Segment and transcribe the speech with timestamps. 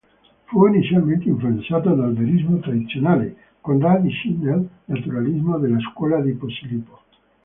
[0.45, 7.01] Fu inizialmente influenzato dal verismo tradizionale, con radici nel naturalismo della scuola di Posillipo.